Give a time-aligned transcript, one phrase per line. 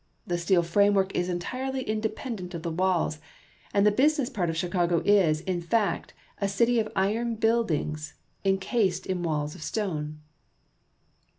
[0.25, 3.19] The steel framework is entirely inde pendent of the walls,
[3.71, 9.05] and the business part of Chicago is, in fact, a city of iron buildings incased
[9.05, 10.17] in walls of stone.